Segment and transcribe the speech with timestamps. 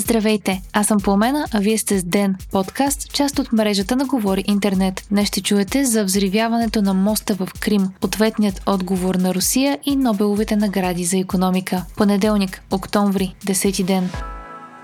[0.00, 4.44] Здравейте, аз съм Пламена, а вие сте с Ден, подкаст, част от мрежата на Говори
[4.46, 5.06] Интернет.
[5.10, 10.56] Днес ще чуете за взривяването на моста в Крим, ответният отговор на Русия и Нобеловите
[10.56, 11.84] награди за економика.
[11.96, 14.10] Понеделник, октомври, 10 ден.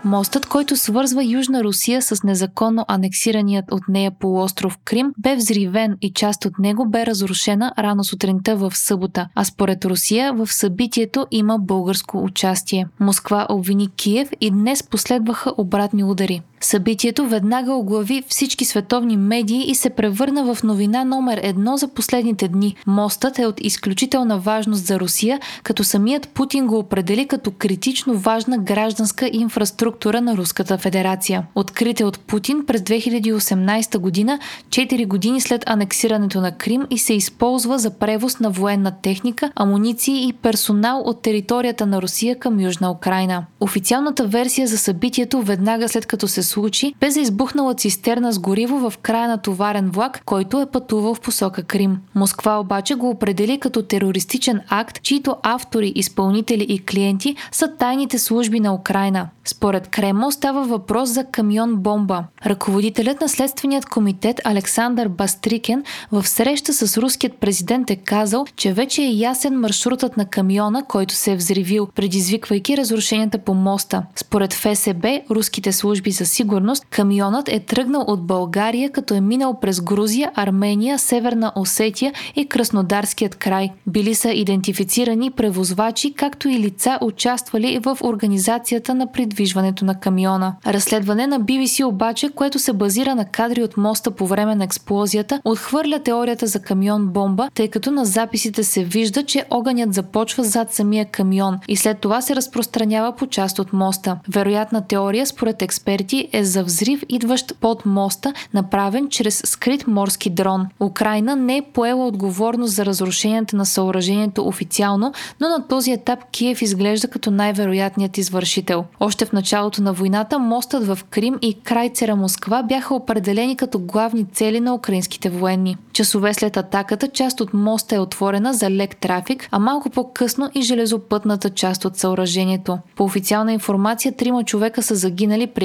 [0.04, 6.12] Мостът, който свързва Южна Русия с незаконно анексираният от нея полуостров Крим, бе взривен и
[6.12, 11.58] част от него бе разрушена рано сутринта в събота, а според Русия в събитието има
[11.58, 12.86] българско участие.
[13.00, 16.42] Москва обвини Киев и днес последваха обратни удари.
[16.64, 22.48] Събитието веднага оглави всички световни медии и се превърна в новина номер едно за последните
[22.48, 22.76] дни.
[22.86, 28.58] Мостът е от изключителна важност за Русия, като самият Путин го определи като критично важна
[28.58, 31.46] гражданска инфраструктура на Руската федерация.
[31.54, 37.14] Открит е от Путин през 2018 година, 4 години след анексирането на Крим и се
[37.14, 42.90] използва за превоз на военна техника, амуниции и персонал от територията на Русия към Южна
[42.90, 43.44] Украина.
[43.60, 48.90] Официалната версия за събитието веднага след като се случи, бе за избухнала цистерна с гориво
[48.90, 51.98] в края на товарен влак, който е пътувал в посока Крим.
[52.14, 58.60] Москва обаче го определи като терористичен акт, чието автори, изпълнители и клиенти са тайните служби
[58.60, 59.28] на Украина.
[59.44, 62.24] Според Кремъл става въпрос за камион-бомба.
[62.46, 69.02] Ръководителят на Следственият комитет Александър Бастрикен в среща с руският президент е казал, че вече
[69.02, 74.02] е ясен маршрутът на камиона, който се е взривил, предизвиквайки разрушенията по моста.
[74.16, 76.43] Според ФСБ, руските служби за сигурност,
[76.90, 83.34] камионът е тръгнал от България, като е минал през Грузия, Армения, Северна Осетия и Краснодарският
[83.34, 83.70] край.
[83.86, 90.54] Били са идентифицирани превозвачи, както и лица участвали в организацията на придвижването на камиона.
[90.66, 95.40] Разследване на BBC обаче, което се базира на кадри от моста по време на експлозията,
[95.44, 101.04] отхвърля теорията за камион-бомба, тъй като на записите се вижда, че огънят започва зад самия
[101.04, 104.16] камион и след това се разпространява по част от моста.
[104.28, 110.66] Вероятна теория, според експерти, е за взрив, идващ под моста, направен чрез скрит морски дрон.
[110.80, 116.62] Украина не е поела отговорност за разрушенията на съоръжението официално, но на този етап Киев
[116.62, 118.84] изглежда като най-вероятният извършител.
[119.00, 124.26] Още в началото на войната мостът в Крим и крайцера Москва бяха определени като главни
[124.32, 125.76] цели на украинските военни.
[125.92, 130.62] Часове след атаката част от моста е отворена за лек трафик, а малко по-късно и
[130.62, 132.78] железопътната част от съоръжението.
[132.96, 135.64] По официална информация, трима човека са загинали при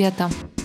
[0.00, 0.59] експлозията.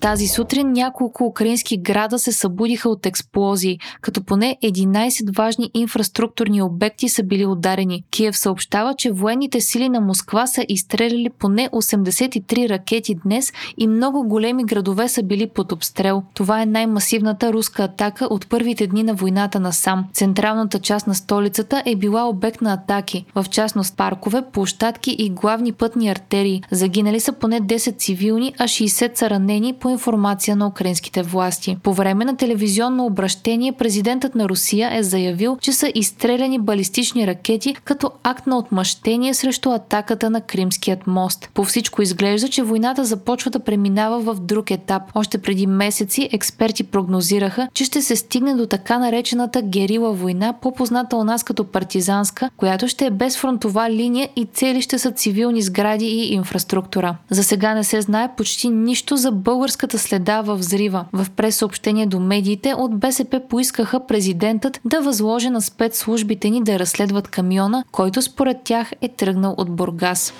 [0.00, 7.08] Тази сутрин няколко украински града се събудиха от експлозии, като поне 11 важни инфраструктурни обекти
[7.08, 8.04] са били ударени.
[8.10, 14.28] Киев съобщава, че военните сили на Москва са изстреляли поне 83 ракети днес и много
[14.28, 16.22] големи градове са били под обстрел.
[16.34, 20.04] Това е най-масивната руска атака от първите дни на войната на сам.
[20.12, 25.72] Централната част на столицата е била обект на атаки, в частност паркове, площадки и главни
[25.72, 26.62] пътни артерии.
[26.70, 31.76] Загинали са поне 10 цивилни, а 60 са ранени по информация на украинските власти.
[31.82, 37.74] По време на телевизионно обращение президентът на Русия е заявил, че са изстреляни балистични ракети
[37.84, 41.50] като акт на отмъщение срещу атаката на Кримският мост.
[41.54, 45.02] По всичко изглежда, че войната започва да преминава в друг етап.
[45.14, 51.16] Още преди месеци експерти прогнозираха, че ще се стигне до така наречената герила война, по-позната
[51.16, 55.62] у нас като партизанска, която ще е без фронтова линия и цели ще са цивилни
[55.62, 57.16] сгради и инфраструктура.
[57.30, 61.04] За сега не се знае почти нищо за българска българската следа в взрива.
[61.12, 67.28] В пресъобщение до медиите от БСП поискаха президентът да възложи на спецслужбите ни да разследват
[67.28, 70.32] камиона, който според тях е тръгнал от Бургас.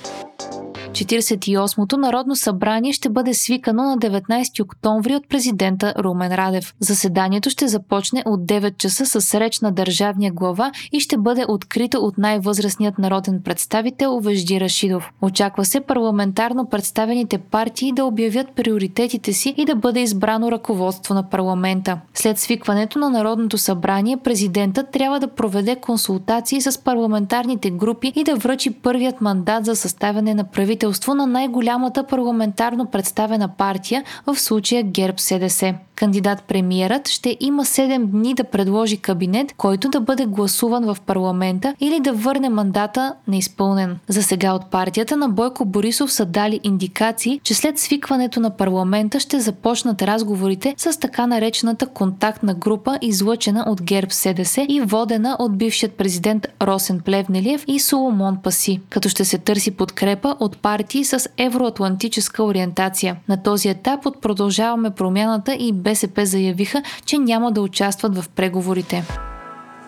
[0.97, 6.75] 48-то Народно събрание ще бъде свикано на 19 октомври от президента Румен Радев.
[6.81, 11.99] Заседанието ще започне от 9 часа с реч на държавния глава и ще бъде открито
[11.99, 15.11] от най-възрастният народен представител Вежди Рашидов.
[15.23, 21.31] Очаква се парламентарно представените партии да обявят приоритетите си и да бъде избрано ръководство на
[21.31, 22.01] парламента.
[22.15, 28.37] След свикването на Народното събрание, президентът трябва да проведе консултации с парламентарните групи и да
[28.37, 34.83] връчи първият мандат за съставяне на правителство правителство на най-голямата парламентарно представена партия, в случая
[34.83, 35.74] ГЕРБ СДС.
[35.97, 42.01] Кандидат-премиерът ще има 7 дни да предложи кабинет, който да бъде гласуван в парламента или
[42.01, 43.98] да върне мандата неизпълнен.
[44.09, 49.21] За сега от партията на Бойко Борисов са дали индикации, че след свикването на парламента
[49.21, 55.57] ще започнат разговорите с така наречената контактна група, излъчена от ГЕРБ СДС и водена от
[55.59, 61.28] бившият президент Росен Плевнелиев и Соломон Паси, като ще се търси подкрепа от партии с
[61.37, 63.16] евроатлантическа ориентация.
[63.28, 69.04] На този етап от продължаваме промяната и БСП заявиха, че няма да участват в преговорите.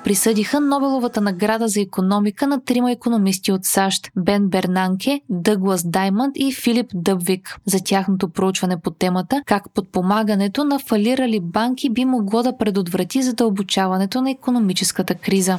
[0.04, 6.52] присъдиха Нобеловата награда за економика на трима економисти от САЩ– Бен Бернанке, Дъглас Даймонд и
[6.52, 12.56] Филип Дъбвик за тяхното проучване по темата как подпомагането на фалирали банки би могло да
[12.56, 15.58] предотврати задълбочаването на економическата криза.